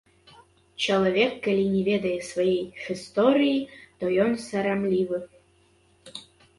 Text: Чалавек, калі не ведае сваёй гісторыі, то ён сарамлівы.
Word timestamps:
Чалавек, 0.85 1.33
калі 1.49 1.65
не 1.75 1.83
ведае 1.89 2.15
сваёй 2.31 2.65
гісторыі, 2.87 3.55
то 4.03 4.13
ён 4.27 4.31
сарамлівы. 4.49 5.17